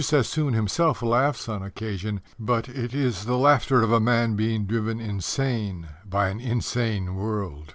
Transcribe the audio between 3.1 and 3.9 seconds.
the laughter